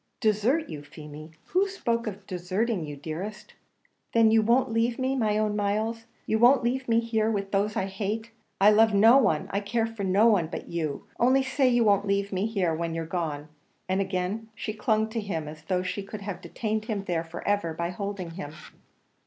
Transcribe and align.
"Desert 0.19 0.67
you, 0.67 0.81
Feemy! 0.81 1.29
who 1.49 1.67
spoke 1.67 2.07
of 2.07 2.25
deserting 2.25 2.83
you, 2.87 2.97
dearest?" 2.97 3.53
"Then 4.13 4.31
you 4.31 4.41
won't 4.41 4.73
leave 4.73 4.97
me, 4.97 5.15
my 5.15 5.37
own 5.37 5.55
Myles? 5.55 6.07
You 6.25 6.39
won't 6.39 6.63
leave 6.63 6.89
me 6.89 6.99
here 6.99 7.29
with 7.29 7.51
those 7.51 7.75
I 7.75 7.85
hate! 7.85 8.31
I 8.59 8.71
love 8.71 8.95
no 8.95 9.19
one 9.19 9.47
I 9.51 9.59
care 9.59 9.85
for 9.85 10.03
no 10.03 10.25
one 10.25 10.47
but 10.47 10.67
you; 10.67 11.05
only 11.19 11.43
say 11.43 11.69
you 11.69 11.83
won't 11.83 12.07
leave 12.07 12.33
me 12.33 12.47
here 12.47 12.73
when 12.73 12.95
you're 12.95 13.05
gone!" 13.05 13.49
and 13.87 14.01
again 14.01 14.49
she 14.55 14.73
clung 14.73 15.07
to 15.09 15.19
him 15.19 15.47
as 15.47 15.65
though 15.65 15.83
she 15.83 16.01
could 16.01 16.21
have 16.21 16.41
detained 16.41 16.85
him 16.85 17.03
there 17.03 17.23
for 17.23 17.47
ever 17.47 17.71
by 17.71 17.91
holding 17.91 18.31
him. 18.31 18.53